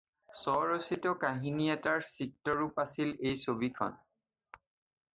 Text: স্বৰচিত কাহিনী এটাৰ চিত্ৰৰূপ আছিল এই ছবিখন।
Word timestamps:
স্বৰচিত 0.37 1.11
কাহিনী 1.25 1.69
এটাৰ 1.75 2.07
চিত্ৰৰূপ 2.15 2.83
আছিল 2.87 3.15
এই 3.33 3.39
ছবিখন। 3.45 3.99